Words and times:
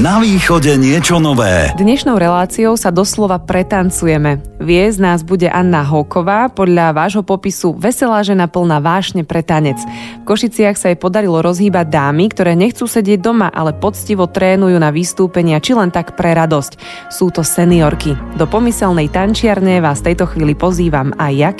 Na 0.00 0.16
východe 0.16 0.80
niečo 0.80 1.20
nové. 1.20 1.76
Dnešnou 1.76 2.16
reláciou 2.16 2.72
sa 2.72 2.88
doslova 2.88 3.36
pretancujeme. 3.36 4.40
Viesť 4.56 4.96
nás 4.96 5.20
bude 5.20 5.44
Anna 5.44 5.84
Hoková, 5.84 6.48
podľa 6.48 6.96
vášho 6.96 7.20
popisu 7.20 7.76
veselá 7.76 8.24
žena 8.24 8.48
plná 8.48 8.80
vášne 8.80 9.28
pre 9.28 9.44
tanec. 9.44 9.76
V 9.76 10.24
Košiciach 10.24 10.80
sa 10.80 10.88
jej 10.88 10.96
podarilo 10.96 11.44
rozhýbať 11.44 11.92
dámy, 11.92 12.32
ktoré 12.32 12.56
nechcú 12.56 12.88
sedieť 12.88 13.20
doma, 13.20 13.52
ale 13.52 13.76
poctivo 13.76 14.24
trénujú 14.24 14.80
na 14.80 14.88
vystúpenia, 14.88 15.60
či 15.60 15.76
len 15.76 15.92
tak 15.92 16.16
pre 16.16 16.32
radosť. 16.32 16.80
Sú 17.12 17.28
to 17.28 17.44
seniorky. 17.44 18.16
Do 18.40 18.48
pomyselnej 18.48 19.12
tančiarne 19.12 19.84
vás 19.84 20.00
tejto 20.00 20.24
chvíli 20.24 20.56
pozývam 20.56 21.12
aj 21.20 21.32
ja, 21.36 21.52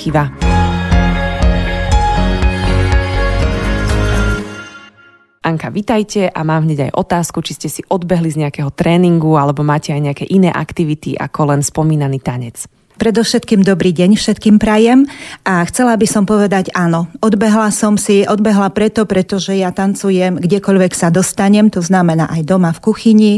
Anka, 5.51 5.67
vitajte 5.75 6.31
a 6.31 6.47
mám 6.47 6.63
hneď 6.63 6.87
aj 6.87 6.93
otázku, 6.95 7.43
či 7.43 7.59
ste 7.59 7.67
si 7.67 7.83
odbehli 7.91 8.31
z 8.31 8.47
nejakého 8.47 8.71
tréningu 8.71 9.35
alebo 9.35 9.67
máte 9.67 9.91
aj 9.91 9.99
nejaké 9.99 10.25
iné 10.31 10.47
aktivity 10.47 11.19
ako 11.19 11.51
len 11.51 11.61
spomínaný 11.67 12.23
tanec. 12.23 12.71
Predovšetkým 13.01 13.67
dobrý 13.67 13.91
deň 13.91 14.15
všetkým 14.15 14.63
prajem 14.63 15.11
a 15.43 15.65
chcela 15.67 15.97
by 15.99 16.07
som 16.07 16.23
povedať 16.29 16.71
áno. 16.71 17.11
Odbehla 17.19 17.75
som 17.75 17.99
si, 17.99 18.23
odbehla 18.23 18.71
preto, 18.71 19.09
pretože 19.11 19.57
ja 19.59 19.75
tancujem 19.75 20.39
kdekoľvek 20.39 20.93
sa 20.95 21.11
dostanem, 21.11 21.67
to 21.73 21.83
znamená 21.83 22.31
aj 22.31 22.47
doma 22.47 22.71
v 22.71 22.83
kuchyni, 22.85 23.33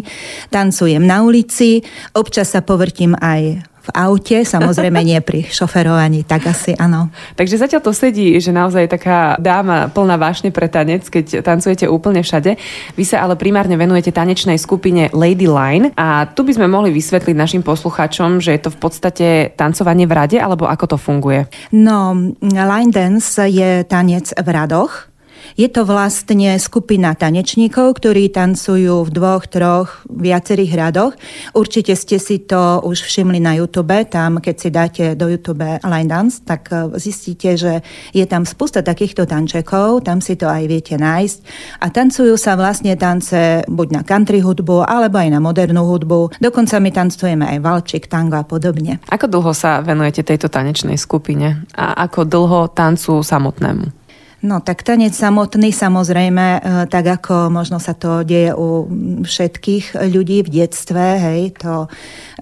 tancujem 0.52 1.00
na 1.00 1.24
ulici, 1.24 1.80
občas 2.12 2.52
sa 2.52 2.60
povrtím 2.60 3.16
aj 3.16 3.71
v 3.82 3.88
aute, 3.94 4.46
samozrejme 4.46 5.02
nie 5.02 5.18
pri 5.18 5.42
šoferovaní, 5.50 6.22
tak 6.22 6.46
asi 6.46 6.72
áno. 6.78 7.10
Takže 7.38 7.58
zatiaľ 7.58 7.82
to 7.82 7.92
sedí, 7.92 8.38
že 8.38 8.54
naozaj 8.54 8.86
taká 8.86 9.34
dáma 9.42 9.90
plná 9.90 10.14
vášne 10.16 10.54
pre 10.54 10.70
tanec, 10.70 11.06
keď 11.10 11.42
tancujete 11.42 11.90
úplne 11.90 12.22
všade. 12.22 12.54
Vy 12.94 13.04
sa 13.04 13.26
ale 13.26 13.34
primárne 13.34 13.74
venujete 13.74 14.14
tanečnej 14.14 14.56
skupine 14.56 15.10
Lady 15.10 15.50
Line 15.50 15.90
a 15.98 16.30
tu 16.30 16.46
by 16.46 16.54
sme 16.54 16.70
mohli 16.70 16.94
vysvetliť 16.94 17.34
našim 17.34 17.62
poslucháčom, 17.66 18.38
že 18.38 18.54
je 18.54 18.60
to 18.62 18.70
v 18.70 18.78
podstate 18.78 19.26
tancovanie 19.58 20.06
v 20.06 20.14
rade, 20.14 20.36
alebo 20.38 20.70
ako 20.70 20.94
to 20.94 20.98
funguje? 20.98 21.50
No, 21.74 22.14
line 22.42 22.92
dance 22.94 23.42
je 23.42 23.82
tanec 23.82 24.30
v 24.32 24.48
radoch, 24.48 25.11
je 25.54 25.68
to 25.68 25.84
vlastne 25.84 26.56
skupina 26.56 27.12
tanečníkov, 27.12 28.00
ktorí 28.00 28.32
tancujú 28.32 29.04
v 29.04 29.10
dvoch, 29.10 29.44
troch, 29.48 30.04
viacerých 30.08 30.72
radoch. 30.74 31.12
Určite 31.52 31.92
ste 31.98 32.16
si 32.16 32.42
to 32.42 32.80
už 32.82 33.04
všimli 33.04 33.38
na 33.42 33.58
YouTube. 33.58 33.94
Tam, 34.08 34.40
keď 34.40 34.56
si 34.56 34.68
dáte 34.72 35.04
do 35.14 35.28
YouTube 35.28 35.64
line 35.84 36.10
dance, 36.10 36.40
tak 36.42 36.72
e, 36.72 36.96
zistíte, 36.96 37.54
že 37.56 37.84
je 38.16 38.24
tam 38.24 38.48
spústa 38.48 38.80
takýchto 38.80 39.28
tančekov, 39.28 40.04
tam 40.04 40.24
si 40.24 40.34
to 40.38 40.48
aj 40.48 40.64
viete 40.66 40.94
nájsť. 40.96 41.38
A 41.84 41.86
tancujú 41.92 42.34
sa 42.40 42.56
vlastne 42.56 42.96
tance 42.96 43.64
buď 43.68 43.88
na 43.92 44.02
country 44.02 44.40
hudbu, 44.40 44.84
alebo 44.88 45.20
aj 45.20 45.28
na 45.30 45.40
modernú 45.40 45.84
hudbu. 45.84 46.40
Dokonca 46.40 46.80
my 46.80 46.90
tancujeme 46.90 47.44
aj 47.46 47.58
valčik, 47.60 48.08
tango 48.08 48.40
a 48.40 48.44
podobne. 48.44 48.98
Ako 49.08 49.28
dlho 49.28 49.52
sa 49.52 49.84
venujete 49.84 50.24
tejto 50.24 50.48
tanečnej 50.48 50.96
skupine? 50.96 51.64
A 51.76 52.06
ako 52.08 52.24
dlho 52.24 52.60
tancu 52.72 53.20
samotnému? 53.20 54.01
No 54.42 54.58
tak 54.58 54.82
tanec 54.82 55.14
samotný 55.14 55.70
samozrejme, 55.70 56.46
e, 56.58 56.60
tak 56.90 57.06
ako 57.06 57.46
možno 57.46 57.78
sa 57.78 57.94
to 57.94 58.26
deje 58.26 58.50
u 58.50 58.90
všetkých 59.22 60.10
ľudí 60.10 60.42
v 60.42 60.48
detstve, 60.50 60.98
hej, 60.98 61.54
to 61.62 61.86
e, 61.86 61.88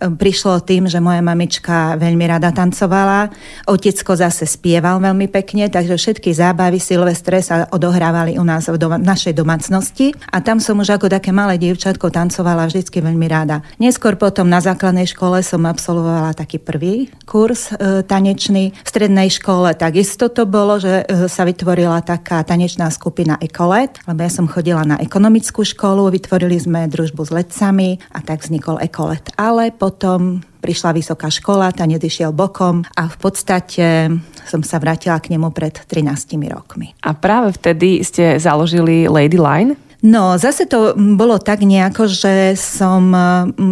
prišlo 0.08 0.64
tým, 0.64 0.88
že 0.88 0.96
moja 0.96 1.20
mamička 1.20 2.00
veľmi 2.00 2.24
rada 2.24 2.56
tancovala, 2.56 3.28
otecko 3.68 4.16
zase 4.16 4.48
spieval 4.48 4.96
veľmi 4.96 5.28
pekne, 5.28 5.68
takže 5.68 6.00
všetky 6.00 6.32
zábavy 6.32 6.80
Silvestre 6.80 7.44
sa 7.44 7.68
odohrávali 7.68 8.40
u 8.40 8.48
nás 8.48 8.64
v 8.72 8.80
doma, 8.80 8.96
našej 8.96 9.36
domácnosti 9.36 10.16
a 10.32 10.40
tam 10.40 10.56
som 10.56 10.80
už 10.80 10.96
ako 10.96 11.12
také 11.12 11.36
malé 11.36 11.60
dievčatko 11.60 12.08
tancovala 12.08 12.64
vždycky 12.64 13.04
veľmi 13.04 13.28
rada. 13.28 13.60
Neskôr 13.76 14.16
potom 14.16 14.48
na 14.48 14.64
základnej 14.64 15.04
škole 15.04 15.44
som 15.44 15.68
absolvovala 15.68 16.32
taký 16.32 16.56
prvý 16.56 17.12
kurz 17.28 17.76
e, 17.76 18.00
tanečný. 18.08 18.72
V 18.72 18.88
strednej 18.88 19.28
škole 19.28 19.76
takisto 19.76 20.32
to 20.32 20.48
bolo, 20.48 20.80
že 20.80 21.04
e, 21.04 21.28
sa 21.28 21.44
vytvorila 21.44 21.89
vytvorila 21.90 22.06
taká 22.06 22.38
tanečná 22.46 22.86
skupina 22.94 23.34
Ekolet, 23.42 23.98
lebo 24.06 24.22
ja 24.22 24.30
som 24.30 24.46
chodila 24.46 24.86
na 24.86 24.94
ekonomickú 25.02 25.66
školu, 25.66 26.14
vytvorili 26.14 26.54
sme 26.54 26.86
družbu 26.86 27.26
s 27.26 27.34
letcami 27.34 27.98
a 28.14 28.22
tak 28.22 28.46
vznikol 28.46 28.78
Ekolet. 28.78 29.26
Ale 29.34 29.74
potom 29.74 30.38
prišla 30.62 30.94
vysoká 30.94 31.26
škola, 31.26 31.74
tanec 31.74 31.98
išiel 32.06 32.30
bokom 32.30 32.86
a 32.94 33.10
v 33.10 33.16
podstate 33.18 34.06
som 34.46 34.62
sa 34.62 34.78
vrátila 34.78 35.18
k 35.18 35.34
nemu 35.34 35.50
pred 35.50 35.82
13 35.82 36.38
rokmi. 36.46 36.94
A 37.02 37.10
práve 37.10 37.58
vtedy 37.58 38.06
ste 38.06 38.38
založili 38.38 39.10
Lady 39.10 39.40
Line? 39.40 39.74
No, 40.00 40.40
zase 40.40 40.64
to 40.64 40.96
bolo 40.96 41.36
tak 41.36 41.60
nejako, 41.60 42.08
že 42.08 42.56
som 42.56 43.12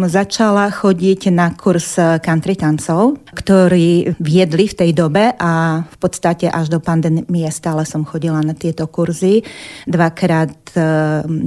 začala 0.05 0.69
chodiť 0.69 1.33
na 1.33 1.49
kurz 1.57 1.97
country 2.21 2.53
tancov, 2.53 3.17
ktorý 3.33 4.15
viedli 4.21 4.65
v 4.69 4.77
tej 4.77 4.91
dobe 4.93 5.33
a 5.35 5.83
v 5.85 5.97
podstate 5.97 6.47
až 6.47 6.69
do 6.69 6.79
pandémie 6.79 7.49
stále 7.49 7.83
som 7.83 8.05
chodila 8.05 8.39
na 8.39 8.53
tieto 8.53 8.87
kurzy. 8.87 9.41
Dvakrát, 9.89 10.51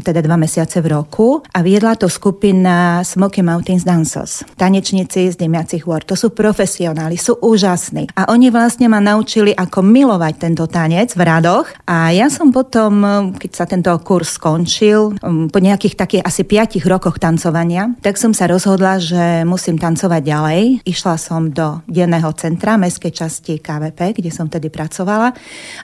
teda 0.02 0.20
dva 0.20 0.36
mesiace 0.36 0.82
v 0.82 0.90
roku. 0.92 1.40
A 1.54 1.62
viedla 1.62 1.94
to 1.94 2.10
skupina 2.10 3.06
Smoky 3.06 3.40
Mountains 3.40 3.86
Dancers, 3.86 4.42
tanečníci 4.58 5.30
z 5.30 5.38
Dymiacich 5.38 5.86
hôr. 5.86 6.02
To 6.10 6.18
sú 6.18 6.34
profesionáli, 6.34 7.14
sú 7.14 7.38
úžasní. 7.38 8.10
A 8.18 8.28
oni 8.34 8.50
vlastne 8.50 8.90
ma 8.90 8.98
naučili, 8.98 9.54
ako 9.54 9.80
milovať 9.86 10.34
tento 10.42 10.66
tanec 10.66 11.14
v 11.14 11.22
radoch. 11.22 11.70
A 11.86 12.10
ja 12.10 12.26
som 12.26 12.50
potom, 12.50 13.32
keď 13.38 13.50
sa 13.54 13.64
tento 13.64 13.94
kurz 14.02 14.36
skončil, 14.36 15.14
po 15.22 15.58
nejakých 15.62 15.94
takých 15.94 16.26
asi 16.26 16.42
5 16.42 16.82
rokoch 16.90 17.22
tancovania, 17.22 17.94
tak 18.02 18.18
som 18.18 18.34
sa 18.34 18.50
rozhodla, 18.50 18.98
že 18.98 19.46
musím 19.46 19.78
tancovať 19.78 20.22
ďalej. 20.24 20.62
Išla 20.82 21.14
som 21.14 21.48
do 21.54 21.71
denného 21.86 22.28
centra 22.36 22.76
mestskej 22.76 23.12
časti 23.12 23.52
KVP, 23.62 24.18
kde 24.20 24.30
som 24.34 24.50
tedy 24.50 24.68
pracovala 24.68 25.32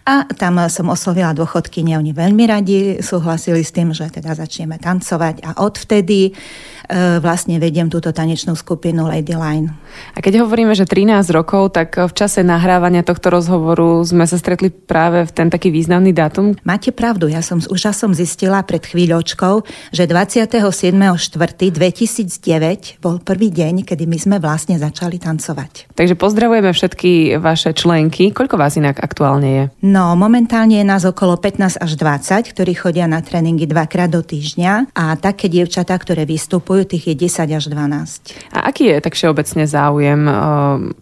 a 0.05 0.15
tam 0.35 0.61
som 0.69 0.91
oslovila 0.93 1.33
dôchodkyne. 1.33 1.97
Oni 1.97 2.13
veľmi 2.13 2.45
radi 2.49 2.79
súhlasili 2.99 3.63
s 3.63 3.73
tým, 3.73 3.95
že 3.95 4.11
teda 4.11 4.35
začneme 4.35 4.77
tancovať 4.77 5.45
a 5.45 5.51
odvtedy 5.63 6.33
vlastne 7.21 7.61
vediem 7.61 7.93
túto 7.93 8.17
tanečnú 8.17 8.57
skupinu 8.57 9.05
Lady 9.05 9.37
Line. 9.37 9.77
A 10.17 10.25
keď 10.25 10.49
hovoríme, 10.49 10.73
že 10.73 10.89
13 10.89 11.29
rokov, 11.37 11.77
tak 11.77 12.01
v 12.01 12.13
čase 12.17 12.41
nahrávania 12.41 13.05
tohto 13.05 13.29
rozhovoru 13.29 14.01
sme 14.05 14.25
sa 14.25 14.41
stretli 14.41 14.73
práve 14.73 15.29
v 15.29 15.33
ten 15.33 15.53
taký 15.53 15.69
významný 15.69 16.17
dátum? 16.17 16.57
Máte 16.65 16.93
pravdu, 16.93 17.29
ja 17.29 17.43
som 17.45 17.61
už 17.61 17.93
som 17.93 18.17
zistila 18.17 18.65
pred 18.65 18.81
chvíľočkou, 18.85 19.63
že 19.93 20.07
27.4.2009 20.09 23.05
bol 23.05 23.19
prvý 23.21 23.53
deň, 23.53 23.85
kedy 23.85 24.07
my 24.09 24.19
sme 24.21 24.41
vlastne 24.41 24.79
začali 24.81 25.19
tancovať. 25.21 25.93
Takže 25.93 26.15
pozdravujeme 26.17 26.73
všetky 26.73 27.37
vaše 27.43 27.75
členky. 27.75 28.33
Koľko 28.33 28.57
vás 28.57 28.77
inak 28.77 29.01
aktuálne 29.03 29.49
je? 29.49 29.69
No, 29.85 30.15
momentálne 30.15 30.79
je 30.79 30.85
nás 30.87 31.05
okolo 31.05 31.37
15 31.41 31.79
až 31.81 31.97
20, 31.97 32.53
ktorí 32.55 32.75
chodia 32.77 33.09
na 33.11 33.23
tréningy 33.25 33.67
dvakrát 33.67 34.11
do 34.13 34.23
týždňa 34.23 34.87
a 34.95 35.17
také 35.19 35.49
dievčatá, 35.51 35.99
ktoré 35.99 36.25
vystupujú 36.29 36.78
boju 36.79 36.95
tých 36.95 37.11
je 37.11 37.27
10 37.27 37.59
až 37.59 37.65
12. 37.67 38.55
A 38.55 38.71
aký 38.71 38.95
je 38.95 39.03
tak 39.03 39.19
všeobecne 39.19 39.67
záujem? 39.67 40.23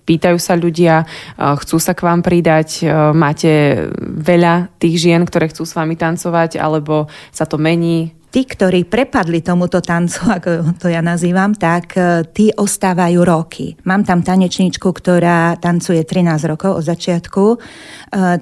Pýtajú 0.09 0.38
sa 0.41 0.56
ľudia, 0.56 1.04
chcú 1.37 1.76
sa 1.76 1.92
k 1.92 2.00
vám 2.00 2.25
pridať, 2.25 2.88
máte 3.12 3.84
veľa 4.00 4.72
tých 4.81 4.97
žien, 4.97 5.20
ktoré 5.28 5.53
chcú 5.53 5.69
s 5.69 5.76
vami 5.76 6.00
tancovať, 6.00 6.56
alebo 6.56 7.12
sa 7.28 7.44
to 7.44 7.60
mení? 7.60 8.16
Tí, 8.31 8.44
ktorí 8.44 8.84
prepadli 8.87 9.41
tomuto 9.41 9.81
tancu, 9.81 10.28
ako 10.37 10.50
to 10.78 10.87
ja 10.91 11.00
nazývam, 11.00 11.54
tak 11.54 11.97
e, 11.97 12.26
tí 12.31 12.50
ostávajú 12.53 13.20
roky. 13.22 13.75
Mám 13.87 14.04
tam 14.04 14.20
tanečničku, 14.22 14.87
ktorá 14.87 15.56
tancuje 15.59 16.03
13 16.03 16.50
rokov 16.50 16.82
od 16.82 16.84
začiatku. 16.84 17.44
E, 17.54 17.56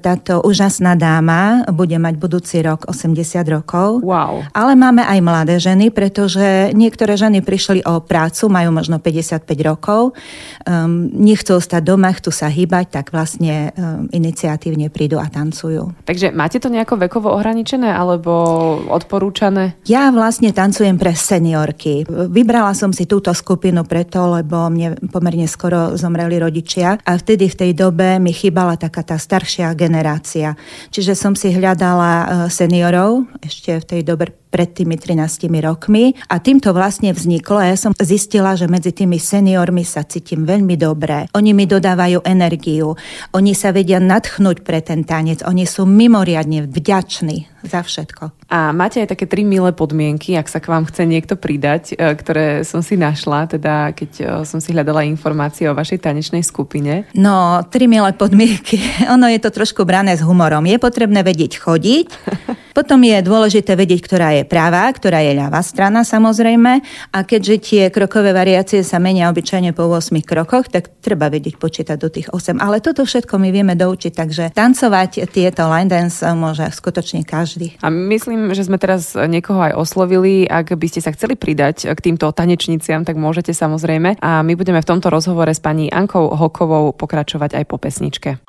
táto 0.01 0.43
úžasná 0.45 0.99
dáma 0.99 1.67
bude 1.71 1.97
mať 1.97 2.15
budúci 2.19 2.61
rok 2.61 2.87
80 2.91 3.45
rokov. 3.49 4.03
Wow. 4.03 4.45
Ale 4.53 4.75
máme 4.75 5.05
aj 5.05 5.19
mladé 5.25 5.57
ženy, 5.61 5.91
pretože 5.95 6.75
niektoré 6.77 7.15
ženy 7.17 7.41
prišli 7.41 7.81
o 7.87 8.03
prácu, 8.03 8.51
majú 8.51 8.71
možno 8.75 8.99
55 8.99 9.47
rokov, 9.65 10.13
um, 10.69 11.09
nechcú 11.13 11.57
ostať 11.57 11.83
doma, 11.83 12.13
chcú 12.13 12.31
sa 12.31 12.51
hýbať, 12.51 12.87
tak 12.91 13.07
vlastne 13.15 13.71
um, 13.75 14.07
iniciatívne 14.11 14.91
prídu 14.91 15.17
a 15.17 15.27
tancujú. 15.31 15.95
Takže 16.05 16.31
máte 16.35 16.61
to 16.61 16.69
nejako 16.69 17.01
vekovo 17.01 17.33
ohraničené 17.33 17.91
alebo 17.91 18.33
odporúčané? 18.91 19.77
Ja 19.85 20.09
vlastne 20.09 20.49
tancujem 20.49 20.97
pre 20.97 21.13
seniorky. 21.13 22.09
Vybrala 22.09 22.73
som 22.73 22.89
si 22.97 23.05
túto 23.05 23.29
skupinu 23.37 23.85
preto, 23.85 24.33
lebo 24.33 24.73
mne 24.73 24.97
pomerne 25.13 25.45
skoro 25.45 25.93
zomreli 26.01 26.41
rodičia 26.41 26.97
a 27.05 27.13
vtedy 27.21 27.53
v 27.53 27.59
tej 27.61 27.71
dobe 27.77 28.17
mi 28.17 28.33
chýbala 28.33 28.81
taká 28.81 29.05
tá 29.05 29.21
staršia 29.21 29.77
generácia. 29.77 30.57
Čiže 30.89 31.13
som 31.13 31.37
si 31.37 31.53
hľadala 31.53 32.13
e, 32.17 32.27
seniorov 32.49 33.29
ešte 33.45 33.77
v 33.77 33.85
tej 33.85 34.01
dobe 34.09 34.33
pred 34.49 34.73
tými 34.73 34.97
13 34.97 35.53
rokmi 35.61 36.17
a 36.31 36.41
týmto 36.41 36.73
vlastne 36.73 37.13
vzniklo 37.13 37.59
ja 37.61 37.77
som 37.77 37.93
zistila, 37.99 38.57
že 38.57 38.71
medzi 38.71 38.95
tými 38.95 39.21
seniormi 39.21 39.85
sa 39.85 40.07
cítim 40.07 40.49
veľmi 40.49 40.81
dobre. 40.81 41.29
Oni 41.37 41.53
mi 41.53 41.69
dodávajú 41.69 42.25
energiu, 42.25 42.97
oni 43.37 43.53
sa 43.53 43.69
vedia 43.75 44.01
nadchnúť 44.01 44.65
pre 44.65 44.81
ten 44.81 45.05
tanec, 45.05 45.45
oni 45.45 45.69
sú 45.69 45.85
mimoriadne 45.85 46.71
vďační 46.71 47.69
za 47.69 47.83
všetko. 47.83 48.44
A 48.55 48.71
máte 48.71 49.03
aj 49.03 49.11
také 49.11 49.27
tri 49.27 49.43
milé 49.43 49.75
podmienky, 49.75 50.39
ak 50.39 50.47
sa 50.47 50.63
k 50.63 50.71
vám 50.71 50.87
chce 50.87 51.11
niekto 51.11 51.35
pridať, 51.35 51.99
e, 51.99 52.15
ktoré 52.15 52.63
som 52.63 52.87
si 52.87 52.95
našla, 52.95 53.51
teda 53.51 53.91
keď 53.91 54.11
e, 54.15 54.25
som 54.47 54.63
si 54.63 54.71
hľadala 54.71 55.03
informácie 55.11 55.67
o 55.67 55.75
vašej 55.75 55.99
tanečnej 55.99 56.47
skupine. 56.47 57.03
No, 57.19 57.67
tri 57.67 57.91
milé 57.91 58.15
podmienky. 58.15 58.79
Ono 59.19 59.27
je 59.27 59.43
to 59.43 59.51
trošku 59.51 59.83
brané 59.83 60.15
s 60.15 60.23
humorom. 60.23 60.63
Je 60.71 60.79
potrebné 60.79 61.27
vedieť 61.27 61.59
chodiť, 61.59 62.07
potom 62.79 63.03
je 63.03 63.19
dôležité 63.27 63.75
vedieť, 63.75 64.07
ktorá 64.07 64.39
je 64.39 64.47
práva, 64.47 64.87
ktorá 64.87 65.19
je 65.27 65.35
ľavá 65.35 65.59
strana 65.59 66.07
samozrejme. 66.07 66.79
A 67.11 67.19
keďže 67.27 67.55
tie 67.59 67.83
krokové 67.91 68.31
variácie 68.31 68.87
sa 68.87 69.03
menia 69.03 69.35
obyčajne 69.35 69.75
po 69.75 69.91
8 69.91 70.15
krokoch, 70.23 70.71
tak 70.71 71.03
treba 71.03 71.27
vedieť 71.27 71.59
počítať 71.59 71.99
do 71.99 72.07
tých 72.07 72.31
8. 72.31 72.63
Ale 72.63 72.79
toto 72.79 73.03
všetko 73.03 73.35
my 73.35 73.51
vieme 73.51 73.75
doučiť, 73.75 74.15
takže 74.15 74.45
tancovať 74.55 75.27
tieto 75.27 75.67
line 75.67 75.91
dance 75.91 76.23
môže 76.39 76.71
skutočne 76.71 77.27
každý. 77.27 77.75
A 77.83 77.91
myslím, 77.91 78.44
že 78.53 78.69
sme 78.69 78.77
teraz 78.77 79.17
niekoho 79.17 79.65
aj 79.65 79.73
oslovili. 79.73 80.45
Ak 80.45 80.77
by 80.77 80.87
ste 80.91 81.01
sa 81.01 81.15
chceli 81.17 81.39
pridať 81.39 81.89
k 81.89 81.99
týmto 82.05 82.29
tanečniciam, 82.35 83.07
tak 83.09 83.17
môžete 83.17 83.57
samozrejme. 83.57 84.21
A 84.21 84.45
my 84.45 84.53
budeme 84.53 84.85
v 84.85 84.89
tomto 84.91 85.09
rozhovore 85.09 85.49
s 85.49 85.63
pani 85.63 85.89
Ankou 85.89 86.29
Hokovou 86.35 86.93
pokračovať 86.93 87.57
aj 87.57 87.65
po 87.65 87.81
pesničke. 87.81 88.43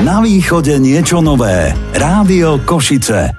Na 0.00 0.24
východe 0.24 0.80
niečo 0.80 1.20
nové. 1.20 1.76
Rádio 1.92 2.58
Košice. 2.64 3.36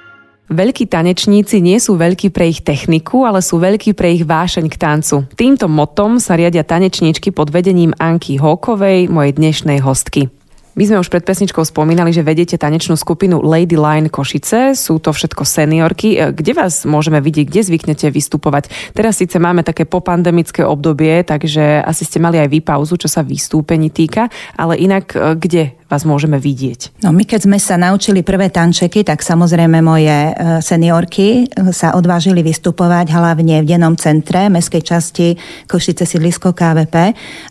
Veľkí 0.51 0.92
tanečníci 0.92 1.63
nie 1.63 1.80
sú 1.80 1.95
veľkí 1.95 2.27
pre 2.36 2.51
ich 2.51 2.59
techniku, 2.59 3.24
ale 3.24 3.39
sú 3.39 3.56
veľkí 3.56 3.95
pre 3.95 4.12
ich 4.12 4.27
vášeň 4.27 4.68
k 4.68 4.75
tancu. 4.75 5.24
Týmto 5.31 5.71
motom 5.71 6.19
sa 6.19 6.36
riadia 6.36 6.68
tanečníčky 6.68 7.31
pod 7.31 7.56
vedením 7.56 7.95
Anky 7.95 8.36
Hókovej, 8.36 9.07
mojej 9.07 9.31
dnešnej 9.31 9.80
hostky. 9.80 10.27
My 10.71 10.88
sme 10.88 11.03
už 11.03 11.12
pred 11.12 11.27
pesničkou 11.27 11.68
spomínali, 11.68 12.15
že 12.15 12.23
vedete 12.23 12.56
tanečnú 12.56 12.95
skupinu 12.95 13.44
Lady 13.44 13.75
Line 13.75 14.07
Košice. 14.07 14.71
Sú 14.71 15.03
to 15.03 15.12
všetko 15.12 15.44
seniorky. 15.44 16.15
E, 16.15 16.31
kde 16.31 16.56
vás 16.56 16.88
môžeme 16.88 17.19
vidieť? 17.19 17.45
Kde 17.51 17.62
zvyknete 17.68 18.07
vystupovať? 18.07 18.71
Teraz 18.95 19.19
síce 19.19 19.35
máme 19.35 19.68
také 19.68 19.83
popandemické 19.83 20.63
obdobie, 20.63 21.27
takže 21.27 21.83
asi 21.83 22.07
ste 22.07 22.23
mali 22.23 22.39
aj 22.39 22.47
vy 22.47 22.63
pauzu, 22.63 22.95
čo 22.95 23.12
sa 23.12 23.19
vystúpení 23.19 23.91
týka, 23.91 24.31
ale 24.56 24.79
inak 24.79 25.12
e, 25.12 25.35
kde 25.35 25.75
vás 25.91 26.07
môžeme 26.07 26.39
vidieť? 26.39 27.03
No 27.03 27.12
my 27.12 27.27
keď 27.27 27.51
sme 27.51 27.59
sa 27.59 27.75
naučili 27.75 28.23
prvé 28.23 28.47
tančeky, 28.47 29.03
tak 29.03 29.19
samozrejme 29.19 29.83
moje 29.83 30.07
e, 30.07 30.31
seniorky 30.63 31.51
sa 31.75 32.00
odvážili 32.00 32.39
vystupovať 32.39 33.12
hlavne 33.12 33.59
v 33.59 33.68
dennom 33.68 34.00
centre 34.00 34.47
mestskej 34.47 34.83
časti 34.88 35.27
Košice 35.68 36.07
sídlisko 36.07 36.56
KVP 36.56 36.95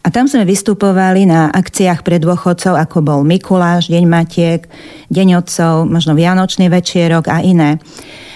a 0.00 0.08
tam 0.08 0.24
sme 0.24 0.48
vystupovali 0.48 1.28
na 1.28 1.52
akciách 1.52 2.00
pre 2.00 2.16
dôchodcov, 2.16 2.80
ako 2.80 3.04
bol 3.10 3.26
Mikuláš, 3.26 3.90
Deň 3.90 4.06
Matiek, 4.06 4.70
Deň 5.10 5.42
Otcov, 5.42 5.90
možno 5.90 6.14
Vianočný 6.14 6.70
večierok 6.70 7.26
a 7.26 7.42
iné. 7.42 7.82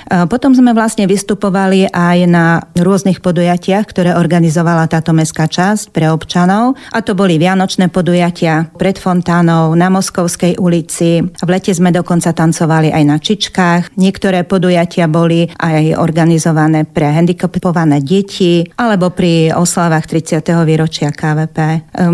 Potom 0.05 0.53
sme 0.53 0.77
vlastne 0.77 1.09
vystupovali 1.09 1.89
aj 1.89 2.19
na 2.29 2.61
rôznych 2.77 3.25
podujatiach, 3.25 3.85
ktoré 3.89 4.11
organizovala 4.17 4.89
táto 4.89 5.17
mestská 5.17 5.49
časť 5.49 5.91
pre 5.95 6.13
občanov. 6.13 6.77
A 6.93 7.01
to 7.01 7.17
boli 7.17 7.41
vianočné 7.41 7.89
podujatia 7.89 8.69
pred 8.77 8.97
fontánou, 9.01 9.73
na 9.75 9.89
Moskovskej 9.89 10.61
ulici. 10.61 11.23
V 11.23 11.49
lete 11.49 11.73
sme 11.73 11.91
dokonca 11.91 12.33
tancovali 12.35 12.91
aj 12.93 13.05
na 13.05 13.17
Čičkách. 13.19 13.97
Niektoré 13.97 14.45
podujatia 14.45 15.09
boli 15.09 15.49
aj 15.51 15.99
organizované 15.99 16.85
pre 16.85 17.11
handicapované 17.11 18.01
deti 18.05 18.67
alebo 18.79 19.11
pri 19.11 19.55
oslavách 19.55 20.07
30. 20.11 20.43
výročia 20.67 21.11
KVP. 21.11 21.59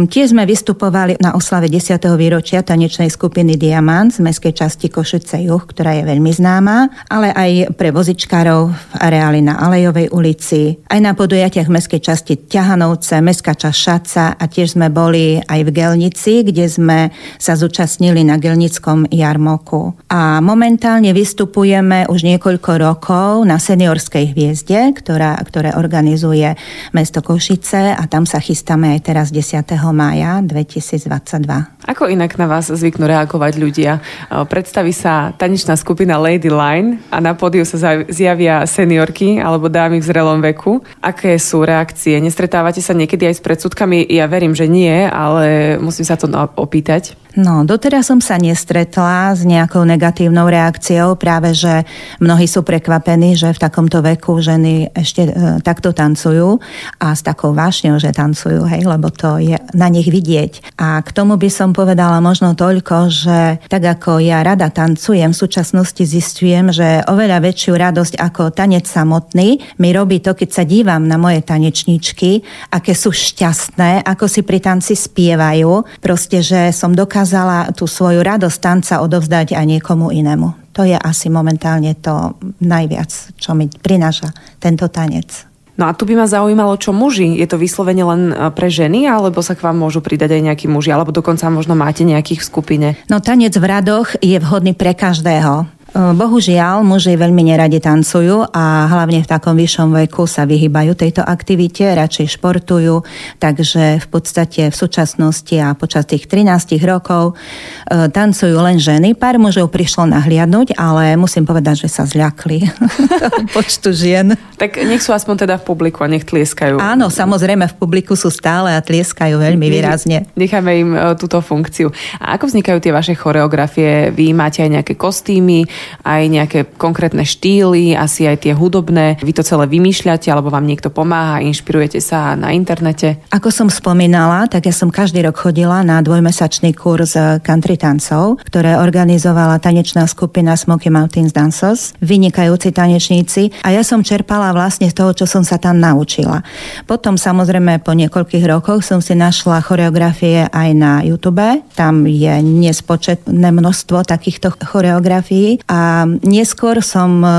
Tiež 0.09 0.33
sme 0.33 0.49
vystupovali 0.49 1.21
na 1.21 1.37
oslave 1.37 1.67
10. 1.69 2.01
výročia 2.17 2.63
tanečnej 2.65 3.09
skupiny 3.11 3.57
Diamant 3.61 4.13
z 4.15 4.23
mestskej 4.25 4.53
časti 4.57 4.89
Košice 4.89 5.41
Juh, 5.45 5.63
ktorá 5.65 5.97
je 5.97 6.05
veľmi 6.05 6.33
známa, 6.33 6.89
ale 7.09 7.33
aj 7.33 7.77
pre 7.81 7.97
vozičkárov 7.97 8.77
v 8.77 8.93
areáli 9.01 9.41
na 9.41 9.57
Alejovej 9.57 10.13
ulici, 10.13 10.77
aj 10.85 11.01
na 11.01 11.17
podujatiach 11.17 11.73
mestskej 11.73 12.05
časti 12.05 12.37
Ťahanovce, 12.45 13.25
mestská 13.25 13.57
časť 13.57 13.73
Šaca 13.73 14.37
a 14.37 14.45
tiež 14.45 14.77
sme 14.77 14.93
boli 14.93 15.41
aj 15.41 15.61
v 15.65 15.71
Gelnici, 15.73 16.45
kde 16.45 16.69
sme 16.69 17.09
sa 17.41 17.57
zúčastnili 17.57 18.21
na 18.21 18.37
Gelnickom 18.37 19.09
jarmoku. 19.09 19.97
A 20.13 20.45
momentálne 20.45 21.17
vystupujeme 21.17 22.05
už 22.13 22.21
niekoľko 22.29 22.71
rokov 22.85 23.49
na 23.49 23.57
seniorskej 23.57 24.37
hviezde, 24.37 24.93
ktorá, 25.01 25.41
ktoré 25.41 25.73
organizuje 25.73 26.53
mesto 26.93 27.25
Košice 27.25 27.97
a 27.97 28.05
tam 28.13 28.29
sa 28.29 28.45
chystáme 28.45 28.93
aj 28.93 29.09
teraz 29.09 29.27
10. 29.33 29.57
mája 29.97 30.45
2022. 30.45 31.81
Ako 31.89 32.13
inak 32.13 32.37
na 32.37 32.45
vás 32.45 32.69
zvyknú 32.69 33.09
reagovať 33.09 33.57
ľudia? 33.57 34.05
Predstaví 34.29 34.93
sa 34.93 35.33
tanečná 35.33 35.81
skupina 35.81 36.21
Lady 36.21 36.53
Line 36.53 37.01
a 37.09 37.25
na 37.25 37.33
pódiu 37.33 37.65
sa 37.79 38.03
zjavia 38.09 38.67
seniorky 38.67 39.39
alebo 39.39 39.71
dámy 39.71 40.01
v 40.01 40.09
zrelom 40.09 40.41
veku. 40.43 40.83
Aké 41.05 41.37
sú 41.37 41.63
reakcie? 41.63 42.19
Nestretávate 42.19 42.81
sa 42.81 42.97
niekedy 42.97 43.31
aj 43.31 43.39
s 43.39 43.45
predsudkami? 43.45 44.09
Ja 44.11 44.27
verím, 44.27 44.57
že 44.57 44.67
nie, 44.67 45.07
ale 45.07 45.77
musím 45.79 46.09
sa 46.09 46.19
to 46.19 46.27
opýtať. 46.57 47.15
No, 47.39 47.63
doteraz 47.63 48.11
som 48.11 48.19
sa 48.19 48.43
nestretla 48.43 49.31
s 49.39 49.47
nejakou 49.47 49.87
negatívnou 49.87 50.51
reakciou, 50.51 51.15
práve 51.15 51.55
že 51.55 51.87
mnohí 52.19 52.51
sú 52.51 52.67
prekvapení, 52.67 53.39
že 53.39 53.55
v 53.55 53.63
takomto 53.63 54.03
veku 54.03 54.43
ženy 54.43 54.91
ešte 54.91 55.31
e, 55.31 55.33
takto 55.63 55.95
tancujú 55.95 56.59
a 56.99 57.15
s 57.15 57.23
takou 57.23 57.55
vášňou, 57.55 58.03
že 58.03 58.11
tancujú, 58.11 58.67
hej, 58.67 58.83
lebo 58.83 59.15
to 59.15 59.39
je 59.39 59.55
na 59.79 59.87
nich 59.87 60.11
vidieť. 60.11 60.75
A 60.83 60.99
k 61.07 61.15
tomu 61.15 61.39
by 61.39 61.47
som 61.47 61.71
povedala 61.71 62.19
možno 62.19 62.59
toľko, 62.59 62.97
že 63.07 63.63
tak 63.71 63.87
ako 63.87 64.19
ja 64.19 64.43
rada 64.43 64.67
tancujem, 64.67 65.31
v 65.31 65.39
súčasnosti 65.47 66.03
zistujem, 66.03 66.75
že 66.75 67.07
oveľa 67.07 67.47
väčšiu 67.47 67.79
radosť 67.79 68.15
ako 68.19 68.51
tanec 68.51 68.91
samotný 68.91 69.79
mi 69.79 69.89
robí 69.95 70.19
to, 70.19 70.35
keď 70.35 70.51
sa 70.51 70.65
dívam 70.67 71.07
na 71.07 71.15
moje 71.15 71.47
tanečníčky, 71.47 72.43
aké 72.75 72.91
sú 72.91 73.15
šťastné, 73.15 74.03
ako 74.03 74.27
si 74.27 74.43
pri 74.43 74.59
tanci 74.59 74.99
spievajú, 74.99 76.03
proste, 76.03 76.43
že 76.43 76.75
som 76.75 76.91
dokázala 76.91 77.20
dokázala 77.21 77.77
tú 77.77 77.85
svoju 77.85 78.25
radosť 78.25 78.59
tanca 78.65 79.05
odovzdať 79.05 79.53
aj 79.53 79.65
niekomu 79.69 80.09
inému. 80.09 80.73
To 80.73 80.89
je 80.89 80.97
asi 80.97 81.29
momentálne 81.29 81.93
to 82.01 82.33
najviac, 82.65 83.13
čo 83.37 83.53
mi 83.53 83.69
prináša 83.69 84.33
tento 84.57 84.89
tanec. 84.89 85.29
No 85.77 85.85
a 85.85 85.93
tu 85.93 86.09
by 86.09 86.17
ma 86.17 86.25
zaujímalo, 86.25 86.81
čo 86.81 86.97
muži. 86.97 87.37
Je 87.37 87.45
to 87.45 87.61
vyslovene 87.61 88.01
len 88.01 88.33
e, 88.33 88.49
pre 88.57 88.73
ženy, 88.73 89.05
alebo 89.05 89.45
sa 89.45 89.53
k 89.53 89.61
vám 89.61 89.77
môžu 89.77 90.01
pridať 90.01 90.41
aj 90.41 90.49
nejakí 90.49 90.67
muži, 90.69 90.97
alebo 90.97 91.13
dokonca 91.13 91.45
možno 91.53 91.77
máte 91.77 92.09
nejakých 92.09 92.41
v 92.41 92.49
skupine? 92.49 92.89
No 93.13 93.21
tanec 93.21 93.53
v 93.53 93.69
radoch 93.69 94.17
je 94.25 94.41
vhodný 94.41 94.73
pre 94.73 94.97
každého. 94.97 95.69
Bohužiaľ, 95.91 96.87
muži 96.87 97.19
veľmi 97.19 97.51
neradi 97.51 97.83
tancujú 97.83 98.47
a 98.55 98.87
hlavne 98.87 99.27
v 99.27 99.31
takom 99.31 99.59
vyššom 99.59 99.91
veku 100.07 100.23
sa 100.23 100.47
vyhýbajú 100.47 100.95
tejto 100.95 101.27
aktivite, 101.27 101.83
radšej 101.83 102.39
športujú, 102.39 103.03
takže 103.43 103.99
v 103.99 104.07
podstate 104.07 104.71
v 104.71 104.77
súčasnosti 104.77 105.51
a 105.59 105.75
počas 105.75 106.07
tých 106.07 106.31
13 106.31 106.79
rokov 106.87 107.35
e, 107.35 108.07
tancujú 108.07 108.55
len 108.63 108.79
ženy. 108.79 109.19
Pár 109.19 109.43
mužov 109.43 109.75
prišlo 109.75 110.07
nahliadnúť, 110.15 110.79
ale 110.79 111.19
musím 111.19 111.43
povedať, 111.43 111.87
že 111.87 111.89
sa 111.91 112.07
zľakli 112.07 112.71
počtu 113.57 113.91
žien. 113.91 114.39
Tak 114.63 114.79
nech 114.87 115.03
sú 115.03 115.11
aspoň 115.11 115.51
teda 115.51 115.59
v 115.59 115.75
publiku 115.75 116.07
a 116.07 116.09
nech 116.13 116.23
tlieskajú. 116.23 116.79
Áno, 116.79 117.11
samozrejme 117.11 117.67
v 117.67 117.75
publiku 117.75 118.15
sú 118.15 118.31
stále 118.31 118.71
a 118.71 118.79
tlieskajú 118.79 119.43
veľmi 119.43 119.67
výrazne. 119.67 120.31
Necháme 120.39 120.71
im 120.79 120.91
e, 120.95 120.99
túto 121.19 121.43
funkciu. 121.43 121.91
A 122.23 122.39
ako 122.39 122.47
vznikajú 122.47 122.79
tie 122.79 122.95
vaše 122.95 123.19
choreografie? 123.19 124.15
Vy 124.15 124.31
máte 124.39 124.63
aj 124.63 124.71
nejaké 124.71 124.95
kostýmy, 124.95 125.67
aj 126.05 126.23
nejaké 126.29 126.59
konkrétne 126.77 127.25
štýly, 127.25 127.95
asi 127.97 128.27
aj 128.27 128.49
tie 128.49 128.53
hudobné. 128.57 129.21
Vy 129.21 129.33
to 129.37 129.47
celé 129.47 129.67
vymýšľate, 129.69 130.31
alebo 130.33 130.53
vám 130.53 130.67
niekto 130.67 130.89
pomáha, 130.89 131.45
inšpirujete 131.45 132.01
sa 132.01 132.35
na 132.35 132.53
internete? 132.55 133.21
Ako 133.31 133.53
som 133.53 133.69
spomínala, 133.71 134.47
tak 134.51 134.67
ja 134.67 134.75
som 134.75 134.89
každý 134.93 135.25
rok 135.25 135.37
chodila 135.41 135.81
na 135.85 136.03
dvojmesačný 136.03 136.75
kurz 136.75 137.15
country 137.45 137.77
tancov, 137.77 138.41
ktoré 138.47 138.77
organizovala 138.77 139.61
tanečná 139.63 140.05
skupina 140.07 140.57
Smoky 140.57 140.91
Mountains 140.91 141.33
Dancers, 141.33 141.95
vynikajúci 142.03 142.73
tanečníci 142.75 143.63
a 143.63 143.73
ja 143.75 143.83
som 143.87 144.05
čerpala 144.05 144.51
vlastne 144.51 144.89
z 144.91 144.95
toho, 144.97 145.13
čo 145.15 145.25
som 145.29 145.47
sa 145.47 145.61
tam 145.61 145.79
naučila. 145.79 146.43
Potom 146.89 147.15
samozrejme 147.15 147.83
po 147.85 147.93
niekoľkých 147.95 148.45
rokoch 148.49 148.83
som 148.83 148.99
si 148.99 149.15
našla 149.15 149.63
choreografie 149.63 150.49
aj 150.51 150.69
na 150.75 151.01
YouTube. 151.05 151.43
Tam 151.77 152.05
je 152.05 152.41
nespočetné 152.43 153.49
množstvo 153.53 154.03
takýchto 154.05 154.53
choreografií 154.59 155.63
a 155.71 156.03
neskôr 156.27 156.83
som 156.83 157.23
e, 157.23 157.31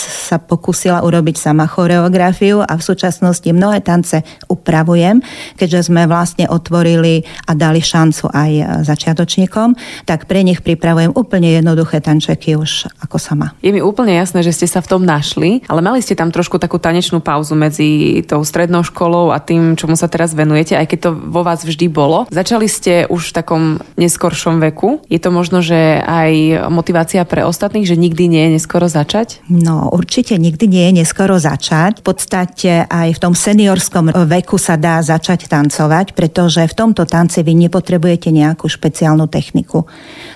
sa 0.00 0.40
pokúsila 0.40 1.04
urobiť 1.04 1.36
sama 1.36 1.68
choreografiu 1.68 2.64
a 2.64 2.72
v 2.72 2.82
súčasnosti 2.82 3.44
mnohé 3.52 3.84
tance 3.84 4.24
upravujem, 4.48 5.20
keďže 5.60 5.92
sme 5.92 6.08
vlastne 6.08 6.48
otvorili 6.48 7.28
a 7.44 7.52
dali 7.52 7.84
šancu 7.84 8.32
aj 8.32 8.82
začiatočníkom, 8.88 9.76
tak 10.08 10.24
pre 10.24 10.40
nich 10.40 10.64
pripravujem 10.64 11.12
úplne 11.12 11.52
jednoduché 11.52 12.00
tančeky 12.00 12.56
už 12.56 12.88
ako 13.04 13.20
sama. 13.20 13.52
Je 13.60 13.76
mi 13.76 13.84
úplne 13.84 14.16
jasné, 14.16 14.40
že 14.40 14.56
ste 14.56 14.66
sa 14.66 14.80
v 14.80 14.96
tom 14.96 15.02
našli, 15.04 15.60
ale 15.68 15.84
mali 15.84 16.00
ste 16.00 16.16
tam 16.16 16.32
trošku 16.32 16.56
takú 16.56 16.80
tanečnú 16.80 17.20
pauzu 17.20 17.52
medzi 17.52 18.22
tou 18.24 18.40
strednou 18.40 18.80
školou 18.88 19.36
a 19.36 19.38
tým, 19.42 19.76
čomu 19.76 20.00
sa 20.00 20.08
teraz 20.08 20.32
venujete, 20.32 20.80
aj 20.80 20.86
keď 20.88 20.98
to 21.04 21.10
vo 21.12 21.44
vás 21.44 21.60
vždy 21.60 21.92
bolo. 21.92 22.24
Začali 22.32 22.64
ste 22.72 23.04
už 23.12 23.30
v 23.30 23.36
takom 23.36 23.62
neskoršom 24.00 24.64
veku. 24.72 25.04
Je 25.12 25.20
to 25.20 25.28
možno, 25.28 25.60
že 25.60 26.00
aj 26.00 26.64
motivácia 26.72 27.20
pre 27.28 27.44
ostatných 27.44 27.65
ostatných, 27.66 27.90
že 27.90 27.98
nikdy 27.98 28.24
nie 28.30 28.42
je 28.46 28.50
neskoro 28.62 28.86
začať? 28.86 29.42
No, 29.50 29.90
určite 29.90 30.38
nikdy 30.38 30.70
nie 30.70 30.84
je 30.86 31.02
neskoro 31.02 31.34
začať. 31.34 31.98
V 31.98 32.14
podstate 32.14 32.86
aj 32.86 33.18
v 33.18 33.18
tom 33.18 33.34
seniorskom 33.34 34.14
veku 34.14 34.54
sa 34.54 34.78
dá 34.78 35.02
začať 35.02 35.50
tancovať, 35.50 36.14
pretože 36.14 36.62
v 36.62 36.74
tomto 36.78 37.02
tance 37.10 37.42
vy 37.42 37.58
nepotrebujete 37.66 38.30
nejakú 38.30 38.70
špeciálnu 38.70 39.26
techniku. 39.26 39.82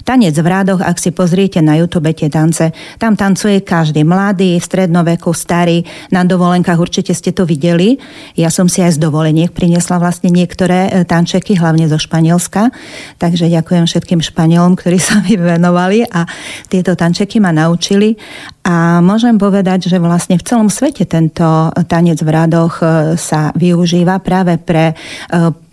Tanec 0.03 0.35
v 0.35 0.43
rádoch, 0.43 0.83
ak 0.83 0.99
si 0.99 1.15
pozriete 1.15 1.63
na 1.63 1.79
YouTube 1.79 2.11
tie 2.11 2.27
tance, 2.27 2.75
tam 2.99 3.15
tancuje 3.15 3.63
každý, 3.63 4.03
mladý, 4.03 4.59
v 4.59 4.67
strednoveku, 4.67 5.31
starý, 5.31 5.87
na 6.11 6.27
dovolenkách 6.27 6.83
určite 6.83 7.15
ste 7.15 7.31
to 7.31 7.47
videli. 7.47 8.03
Ja 8.35 8.51
som 8.51 8.67
si 8.67 8.83
aj 8.83 8.99
z 8.99 9.07
dovoleniek 9.07 9.55
priniesla 9.55 10.03
vlastne 10.03 10.35
niektoré 10.35 10.91
e, 10.91 11.07
tančeky, 11.07 11.55
hlavne 11.55 11.87
zo 11.87 11.95
Španielska. 11.95 12.75
Takže 13.23 13.47
ďakujem 13.47 13.87
všetkým 13.87 14.19
Španielom, 14.19 14.75
ktorí 14.75 14.99
sa 14.99 15.23
mi 15.23 15.39
venovali 15.39 16.03
a 16.11 16.27
tieto 16.67 16.99
tančeky 16.99 17.20
ma 17.43 17.51
naučili. 17.53 18.17
A 18.65 19.03
môžem 19.05 19.37
povedať, 19.37 19.91
že 19.91 19.99
vlastne 19.99 20.39
v 20.39 20.47
celom 20.47 20.69
svete 20.71 21.05
tento 21.05 21.75
tanec 21.91 22.21
v 22.23 22.31
radoch 22.31 22.81
e, 22.81 23.17
sa 23.19 23.51
využíva 23.53 24.23
práve 24.23 24.57
pre 24.57 24.93
e, 24.93 24.95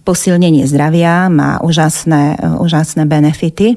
posilnenie 0.07 0.63
zdravia, 0.67 1.27
má 1.27 1.59
úžasné, 1.59 2.39
úžasné 2.63 3.03
benefity 3.03 3.75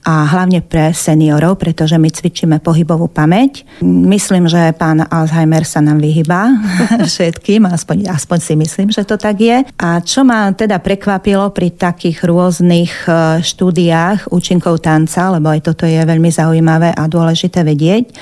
a 0.00 0.24
hlavne 0.26 0.64
pre 0.64 0.96
seniorov, 0.96 1.60
pretože 1.60 2.00
my 2.00 2.08
cvičíme 2.08 2.56
pohybovú 2.60 3.10
pamäť. 3.10 3.68
Myslím, 3.84 4.48
že 4.48 4.72
pán 4.76 5.04
Alzheimer 5.04 5.64
sa 5.68 5.84
nám 5.84 6.00
vyhybá 6.00 6.56
všetkým, 7.10 7.68
aspoň, 7.68 8.08
aspoň 8.08 8.38
si 8.40 8.54
myslím, 8.56 8.88
že 8.88 9.04
to 9.04 9.20
tak 9.20 9.40
je. 9.40 9.62
A 9.76 10.00
čo 10.00 10.24
ma 10.24 10.48
teda 10.56 10.80
prekvapilo 10.80 11.52
pri 11.52 11.76
takých 11.76 12.24
rôznych 12.24 12.92
e, 13.04 13.44
štúdiách 13.44 14.32
účinkov 14.32 14.80
tanca, 14.80 15.32
lebo 15.36 15.52
aj 15.52 15.68
toto 15.68 15.84
je 15.84 16.00
veľmi 16.00 16.32
zaujímavé 16.32 16.96
a 16.96 17.04
dôležité 17.04 17.60
vedieť, 17.60 18.04
e, 18.08 18.12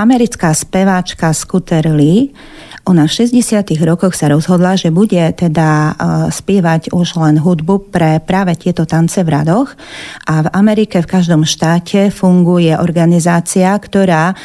americká 0.00 0.52
speváčka 0.56 1.32
Scooter 1.36 1.92
Lee 1.92 2.32
ona 2.88 3.04
v 3.04 3.12
60. 3.12 3.76
rokoch 3.84 4.16
sa 4.16 4.32
rozhodla, 4.32 4.78
že 4.78 4.88
bude 4.88 5.20
teda 5.36 5.68
e, 5.70 5.92
spievať 6.32 6.96
už 6.96 7.20
len 7.20 7.36
hudbu 7.36 7.92
pre 7.92 8.20
práve 8.24 8.56
tieto 8.56 8.88
tance 8.88 9.20
v 9.20 9.28
radoch 9.28 9.76
a 10.24 10.44
v 10.44 10.48
Amerike 10.56 11.04
v 11.04 11.10
každom 11.10 11.44
štáte 11.44 12.08
funguje 12.08 12.72
organizácia, 12.76 13.72
ktorá 13.76 14.32
e, 14.32 14.36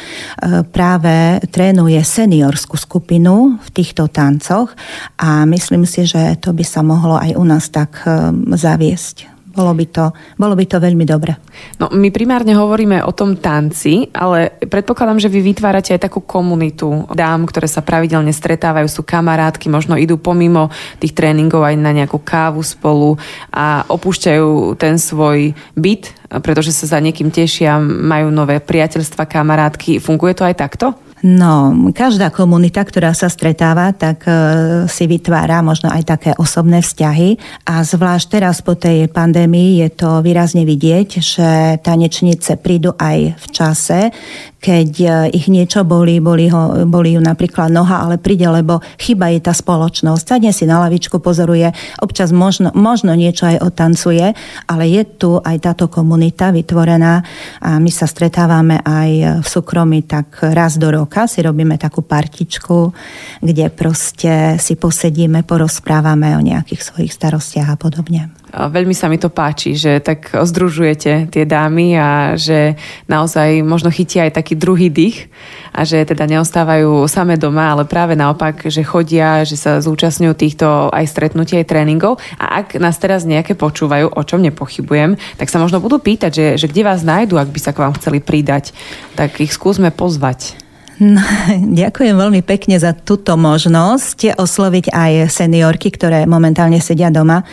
práve 0.68 1.40
trénuje 1.48 1.98
seniorskú 2.04 2.76
skupinu 2.76 3.56
v 3.56 3.68
týchto 3.72 4.08
tancoch 4.12 4.72
a 5.16 5.48
myslím 5.48 5.88
si, 5.88 6.04
že 6.04 6.36
to 6.36 6.52
by 6.52 6.64
sa 6.64 6.84
mohlo 6.84 7.16
aj 7.16 7.32
u 7.36 7.44
nás 7.44 7.72
tak 7.72 8.04
e, 8.04 8.32
zaviesť. 8.52 9.35
Bolo 9.56 9.72
by 9.72 9.86
to, 9.88 10.04
bolo 10.36 10.52
by 10.52 10.68
to 10.68 10.76
veľmi 10.76 11.08
dobre. 11.08 11.32
No, 11.80 11.88
my 11.88 12.12
primárne 12.12 12.52
hovoríme 12.52 13.00
o 13.00 13.16
tom 13.16 13.40
tanci, 13.40 14.12
ale 14.12 14.60
predpokladám, 14.60 15.16
že 15.16 15.32
vy 15.32 15.40
vytvárate 15.40 15.96
aj 15.96 16.04
takú 16.04 16.20
komunitu 16.20 17.08
dám, 17.08 17.48
ktoré 17.48 17.64
sa 17.64 17.80
pravidelne 17.80 18.36
stretávajú, 18.36 18.84
sú 18.84 19.00
kamarátky, 19.00 19.72
možno 19.72 19.96
idú 19.96 20.20
pomimo 20.20 20.68
tých 21.00 21.16
tréningov 21.16 21.64
aj 21.64 21.76
na 21.80 21.96
nejakú 21.96 22.20
kávu 22.20 22.60
spolu 22.60 23.16
a 23.48 23.88
opúšťajú 23.88 24.76
ten 24.76 25.00
svoj 25.00 25.56
byt, 25.72 26.12
pretože 26.44 26.76
sa 26.76 26.92
za 26.92 26.98
niekým 27.00 27.32
tešia, 27.32 27.80
majú 27.80 28.28
nové 28.28 28.60
priateľstva, 28.60 29.24
kamarátky. 29.24 30.04
Funguje 30.04 30.36
to 30.36 30.44
aj 30.44 30.60
takto? 30.60 31.05
No, 31.26 31.74
každá 31.90 32.30
komunita, 32.30 32.86
ktorá 32.86 33.10
sa 33.10 33.26
stretáva, 33.26 33.90
tak 33.90 34.30
e, 34.30 34.86
si 34.86 35.10
vytvára 35.10 35.58
možno 35.58 35.90
aj 35.90 36.06
také 36.06 36.30
osobné 36.38 36.78
vzťahy. 36.86 37.34
A 37.66 37.82
zvlášť 37.82 38.38
teraz 38.38 38.62
po 38.62 38.78
tej 38.78 39.10
pandémii 39.10 39.82
je 39.82 39.88
to 39.90 40.22
výrazne 40.22 40.62
vidieť, 40.62 41.08
že 41.18 41.48
tanečnice 41.82 42.62
prídu 42.62 42.94
aj 42.94 43.42
v 43.42 43.46
čase, 43.50 44.14
keď 44.66 44.90
e, 44.98 45.08
ich 45.30 45.46
niečo 45.46 45.86
bolí, 45.86 46.18
bolí, 46.18 46.50
ho, 46.50 46.82
bolí 46.90 47.14
ju 47.14 47.22
napríklad 47.22 47.70
noha, 47.70 48.02
ale 48.02 48.18
príde, 48.18 48.50
lebo 48.50 48.82
chyba 48.98 49.30
je 49.30 49.38
tá 49.38 49.54
spoločnosť. 49.54 50.26
Sadne 50.26 50.50
si 50.50 50.66
na 50.66 50.82
lavičku, 50.82 51.22
pozoruje, 51.22 51.70
občas 52.02 52.34
možno, 52.34 52.74
možno 52.74 53.14
niečo 53.14 53.46
aj 53.46 53.62
otancuje, 53.62 54.34
ale 54.66 54.84
je 54.90 55.06
tu 55.06 55.38
aj 55.38 55.62
táto 55.62 55.86
komunita 55.86 56.50
vytvorená 56.50 57.22
a 57.62 57.78
my 57.78 57.90
sa 57.94 58.10
stretávame 58.10 58.82
aj 58.82 59.38
v 59.38 59.46
súkromí 59.46 60.02
tak 60.02 60.42
raz 60.42 60.82
do 60.82 60.90
roka, 60.90 61.30
si 61.30 61.46
robíme 61.46 61.78
takú 61.78 62.02
partičku, 62.02 62.90
kde 63.38 63.70
proste 63.70 64.58
si 64.58 64.74
posedíme, 64.74 65.46
porozprávame 65.46 66.34
o 66.34 66.42
nejakých 66.42 66.82
svojich 66.82 67.14
starostiach 67.14 67.70
a 67.70 67.78
podobne. 67.78 68.34
Veľmi 68.54 68.94
sa 68.94 69.10
mi 69.10 69.18
to 69.18 69.26
páči, 69.26 69.74
že 69.74 69.98
tak 69.98 70.30
združujete 70.30 71.34
tie 71.34 71.44
dámy 71.44 71.98
a 71.98 72.38
že 72.38 72.78
naozaj 73.10 73.66
možno 73.66 73.90
chytia 73.90 74.22
aj 74.22 74.38
taký 74.38 74.54
druhý 74.54 74.86
dých 74.86 75.26
a 75.74 75.82
že 75.82 76.06
teda 76.06 76.30
neostávajú 76.30 77.10
same 77.10 77.34
doma, 77.34 77.74
ale 77.74 77.90
práve 77.90 78.14
naopak, 78.14 78.70
že 78.70 78.86
chodia, 78.86 79.42
že 79.42 79.58
sa 79.58 79.82
zúčastňujú 79.82 80.34
týchto 80.38 80.66
aj 80.94 81.04
stretnutí, 81.10 81.58
aj 81.58 81.68
tréningov. 81.68 82.22
A 82.38 82.62
ak 82.62 82.78
nás 82.78 82.96
teraz 83.02 83.26
nejaké 83.26 83.58
počúvajú, 83.58 84.14
o 84.14 84.22
čom 84.22 84.38
nepochybujem, 84.40 85.18
tak 85.36 85.50
sa 85.50 85.58
možno 85.58 85.82
budú 85.82 85.98
pýtať, 85.98 86.30
že, 86.30 86.46
že 86.54 86.66
kde 86.70 86.86
vás 86.86 87.02
nájdu, 87.02 87.42
ak 87.42 87.50
by 87.50 87.60
sa 87.60 87.74
k 87.74 87.82
vám 87.82 87.98
chceli 87.98 88.22
pridať. 88.22 88.70
Tak 89.18 89.42
ich 89.42 89.50
skúsme 89.50 89.90
pozvať. 89.90 90.65
No, 90.96 91.20
ďakujem 91.84 92.16
veľmi 92.16 92.40
pekne 92.40 92.80
za 92.80 92.96
túto 92.96 93.36
možnosť 93.36 94.40
osloviť 94.40 94.88
aj 94.96 95.12
seniorky, 95.28 95.92
ktoré 95.92 96.24
momentálne 96.24 96.80
sedia 96.80 97.12
doma. 97.12 97.44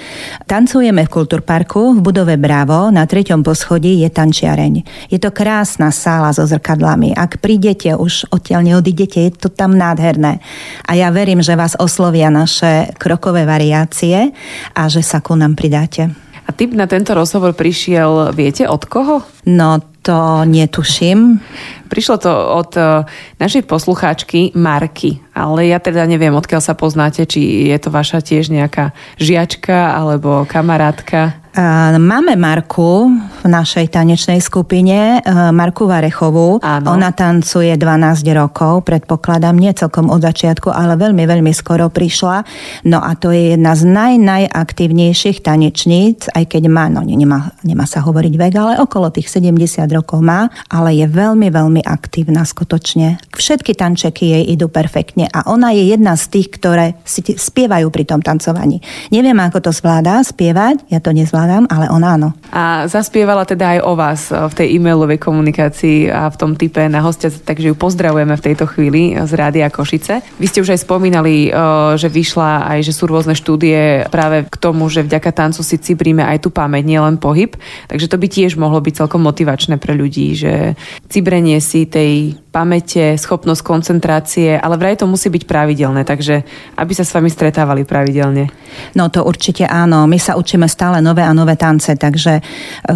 Tancujeme 0.47 1.03
v 1.03 1.11
Kultúrparku 1.11 1.91
v 1.91 1.99
budove 1.99 2.39
Bravo. 2.39 2.87
Na 2.87 3.03
treťom 3.03 3.43
poschodí 3.43 3.99
je 3.99 4.07
tančiareň. 4.07 4.73
Je 5.11 5.19
to 5.19 5.35
krásna 5.35 5.91
sála 5.91 6.31
so 6.31 6.47
zrkadlami. 6.47 7.11
Ak 7.11 7.43
prídete, 7.43 7.91
už 7.99 8.31
odtiaľ 8.31 8.63
neodídete, 8.63 9.27
je 9.27 9.31
to 9.35 9.51
tam 9.51 9.75
nádherné. 9.75 10.39
A 10.87 10.95
ja 10.95 11.11
verím, 11.11 11.43
že 11.43 11.59
vás 11.59 11.75
oslovia 11.75 12.31
naše 12.31 12.95
krokové 12.95 13.43
variácie 13.43 14.31
a 14.71 14.87
že 14.87 15.03
sa 15.03 15.19
ku 15.19 15.35
nám 15.35 15.59
pridáte. 15.59 16.22
A 16.43 16.49
typ 16.51 16.75
na 16.75 16.87
tento 16.87 17.15
rozhovor 17.15 17.55
prišiel, 17.55 18.35
viete, 18.35 18.67
od 18.67 18.83
koho? 18.83 19.23
No, 19.47 19.79
to 20.03 20.43
netuším. 20.43 21.39
Prišlo 21.87 22.15
to 22.19 22.31
od 22.31 22.71
uh, 22.75 23.07
našej 23.39 23.63
poslucháčky 23.63 24.51
Marky, 24.51 25.23
ale 25.31 25.71
ja 25.71 25.79
teda 25.79 26.03
neviem, 26.03 26.35
odkiaľ 26.35 26.59
sa 26.59 26.75
poznáte, 26.75 27.23
či 27.23 27.71
je 27.71 27.77
to 27.79 27.87
vaša 27.87 28.19
tiež 28.19 28.51
nejaká 28.51 28.91
žiačka 29.15 29.95
alebo 29.95 30.43
kamarátka. 30.43 31.42
Máme 31.53 32.33
Marku 32.33 33.13
v 33.13 33.45
našej 33.45 33.93
tanečnej 33.93 34.41
skupine, 34.41 35.21
Marku 35.53 35.85
Varechovú. 35.85 36.57
Áno. 36.57 36.97
Ona 36.97 37.13
tancuje 37.13 37.77
12 37.77 38.25
rokov, 38.33 38.81
predpokladám, 38.89 39.53
nie 39.53 39.69
celkom 39.77 40.09
od 40.09 40.17
začiatku, 40.25 40.73
ale 40.73 40.97
veľmi, 40.97 41.21
veľmi 41.21 41.53
skoro 41.53 41.93
prišla. 41.93 42.41
No 42.89 43.05
a 43.05 43.13
to 43.13 43.29
je 43.29 43.53
jedna 43.53 43.77
z 43.77 43.85
naj, 43.85 44.13
najaktívnejších 44.17 45.45
tanečníc, 45.45 46.25
aj 46.33 46.57
keď 46.57 46.73
má, 46.73 46.89
no 46.89 47.05
nemá, 47.05 47.53
nemá 47.61 47.85
sa 47.85 48.01
hovoriť 48.01 48.33
vek, 48.33 48.53
ale 48.57 48.73
okolo 48.81 49.13
tých 49.13 49.29
70 49.29 49.85
rokov 49.93 50.25
má, 50.25 50.49
ale 50.73 50.97
je 50.97 51.05
veľmi, 51.05 51.53
veľmi 51.53 51.85
aktívna 51.85 52.49
skutočne. 52.49 53.21
Všetky 53.29 53.77
tančeky 53.77 54.41
jej 54.41 54.43
idú 54.57 54.73
perfektne 54.73 55.29
a 55.29 55.45
ona 55.53 55.69
je 55.69 55.85
jedna 55.93 56.17
z 56.17 56.33
tých, 56.33 56.49
ktoré 56.57 56.97
si 57.05 57.21
spievajú 57.21 57.93
pri 57.93 58.09
tom 58.09 58.25
tancovaní. 58.25 58.81
Neviem, 59.13 59.37
ako 59.37 59.69
to 59.69 59.71
zvládá 59.75 60.17
spievať, 60.25 60.89
ja 60.89 60.97
to 60.97 61.13
nezvládam 61.13 61.41
predpokladám, 61.43 61.67
ale 61.69 61.85
on 61.91 62.03
áno. 62.03 62.29
A 62.53 62.85
zaspievala 62.87 63.43
teda 63.43 63.77
aj 63.77 63.79
o 63.83 63.93
vás 63.97 64.21
e, 64.29 64.37
v 64.37 64.53
tej 64.53 64.67
e-mailovej 64.77 65.19
komunikácii 65.19 66.07
a 66.09 66.29
v 66.29 66.35
tom 66.39 66.51
type 66.55 66.79
na 66.87 67.01
hostia, 67.01 67.33
takže 67.33 67.73
ju 67.73 67.75
pozdravujeme 67.75 68.35
v 68.37 68.45
tejto 68.45 68.65
chvíli 68.69 69.17
z 69.17 69.31
Rádia 69.33 69.67
Košice. 69.73 70.21
Vy 70.39 70.45
ste 70.47 70.61
už 70.61 70.77
aj 70.77 70.85
spomínali, 70.85 71.49
e, 71.49 71.59
že 71.97 72.07
vyšla 72.07 72.69
aj, 72.77 72.79
že 72.85 72.93
sú 72.95 73.09
rôzne 73.09 73.35
štúdie 73.35 74.07
práve 74.13 74.47
k 74.47 74.55
tomu, 74.55 74.87
že 74.87 75.03
vďaka 75.03 75.31
tancu 75.33 75.61
si 75.65 75.75
cibríme 75.81 76.23
aj 76.23 76.45
tú 76.45 76.49
pamäť, 76.53 76.85
nielen 76.85 77.17
pohyb. 77.17 77.57
Takže 77.89 78.07
to 78.07 78.17
by 78.21 78.27
tiež 78.29 78.55
mohlo 78.55 78.79
byť 78.79 79.03
celkom 79.03 79.25
motivačné 79.25 79.81
pre 79.81 79.97
ľudí, 79.97 80.37
že 80.37 80.77
cibrenie 81.09 81.59
si 81.59 81.89
tej 81.89 82.42
pamäte, 82.53 83.17
schopnosť 83.17 83.65
koncentrácie, 83.65 84.53
ale 84.61 84.77
vraj 84.77 84.93
to 84.93 85.09
musí 85.09 85.33
byť 85.33 85.43
pravidelné, 85.49 86.05
takže 86.05 86.45
aby 86.77 86.93
sa 86.93 87.01
s 87.01 87.09
vami 87.17 87.25
stretávali 87.33 87.81
pravidelne. 87.81 88.45
No 88.93 89.09
to 89.09 89.25
určite 89.25 89.65
áno, 89.65 90.05
my 90.05 90.21
sa 90.21 90.37
učíme 90.37 90.69
stále 90.69 91.01
nové 91.01 91.25
a 91.25 91.33
nové 91.33 91.57
tance, 91.57 91.97
takže 91.97 92.33
e, 92.37 92.41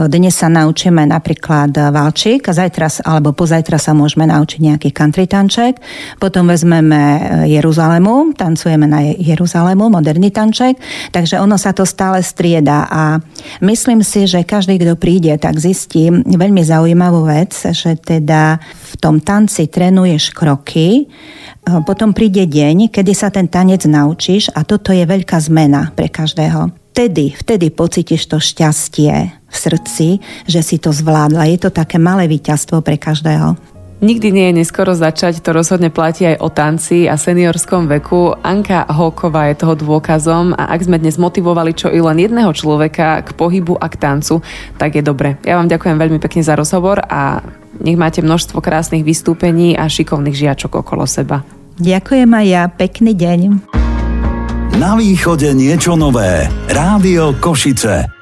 dnes 0.06 0.38
sa 0.38 0.46
naučíme 0.46 1.10
napríklad 1.10 1.74
valčík 1.74 2.46
a 2.46 2.54
zajtra 2.54 3.10
alebo 3.10 3.34
pozajtra 3.34 3.82
sa 3.82 3.98
môžeme 3.98 4.30
naučiť 4.30 4.62
nejaký 4.62 4.90
country 4.94 5.26
tanček, 5.26 5.82
potom 6.22 6.46
vezmeme 6.46 7.02
e, 7.02 7.20
Jeruzalemu, 7.58 8.38
tancujeme 8.38 8.86
na 8.86 9.10
Jeruzalemu, 9.10 9.90
moderný 9.90 10.30
tanček, 10.30 10.78
takže 11.10 11.42
ono 11.42 11.58
sa 11.58 11.74
to 11.74 11.82
stále 11.82 12.22
strieda 12.22 12.86
a 12.86 13.18
myslím 13.66 14.06
si, 14.06 14.30
že 14.30 14.46
každý, 14.46 14.78
kto 14.78 14.94
príde, 14.94 15.34
tak 15.42 15.58
zistí 15.58 16.14
veľmi 16.14 16.62
zaujímavú 16.62 17.26
vec, 17.26 17.58
že 17.74 17.98
teda 17.98 18.62
v 18.62 18.96
tom 19.02 19.18
tanci 19.18 19.47
trénuješ 19.72 20.36
kroky, 20.36 21.04
e, 21.04 21.04
potom 21.88 22.12
príde 22.12 22.44
deň, 22.44 22.92
kedy 22.92 23.12
sa 23.16 23.32
ten 23.32 23.48
tanec 23.48 23.88
naučíš 23.88 24.52
a 24.52 24.68
toto 24.68 24.92
je 24.92 25.08
veľká 25.08 25.40
zmena 25.40 25.96
pre 25.96 26.12
každého. 26.12 26.76
vtedy, 26.98 27.38
vtedy 27.38 27.70
pocítiš 27.70 28.26
to 28.26 28.42
šťastie 28.42 29.14
v 29.30 29.56
srdci, 29.56 30.18
že 30.50 30.66
si 30.66 30.82
to 30.82 30.90
zvládla. 30.90 31.46
Je 31.46 31.62
to 31.62 31.70
také 31.70 32.02
malé 32.02 32.26
víťazstvo 32.26 32.82
pre 32.82 32.98
každého. 32.98 33.54
Nikdy 33.98 34.30
nie 34.30 34.46
je 34.54 34.58
neskoro 34.62 34.94
začať, 34.94 35.42
to 35.42 35.58
rozhodne 35.58 35.90
platí 35.90 36.30
aj 36.30 36.38
o 36.38 36.54
tanci 36.54 37.10
a 37.10 37.18
seniorskom 37.18 37.90
veku. 37.90 38.30
Anka 38.46 38.86
Holková 38.94 39.50
je 39.50 39.58
toho 39.58 39.74
dôkazom 39.74 40.54
a 40.54 40.70
ak 40.70 40.86
sme 40.86 41.02
dnes 41.02 41.18
motivovali 41.18 41.74
čo 41.74 41.90
i 41.90 41.98
len 41.98 42.22
jedného 42.22 42.54
človeka 42.54 43.26
k 43.26 43.34
pohybu 43.34 43.74
a 43.74 43.90
k 43.90 43.98
tancu, 43.98 44.46
tak 44.78 44.98
je 44.98 45.02
dobre. 45.02 45.42
Ja 45.42 45.58
vám 45.58 45.66
ďakujem 45.66 45.98
veľmi 45.98 46.22
pekne 46.22 46.46
za 46.46 46.54
rozhovor 46.54 47.02
a 47.10 47.42
nech 47.82 47.98
máte 48.00 48.26
množstvo 48.26 48.60
krásnych 48.60 49.06
vystúpení 49.06 49.78
a 49.78 49.86
šikovných 49.86 50.36
žiačok 50.36 50.82
okolo 50.82 51.06
seba. 51.06 51.46
Ďakujem 51.78 52.30
aj 52.34 52.46
ja, 52.50 52.64
pekný 52.68 53.14
deň. 53.14 53.40
Na 54.78 54.94
východe 54.98 55.54
niečo 55.58 55.98
nové. 55.98 56.46
Rádio 56.70 57.38
Košice. 57.38 58.17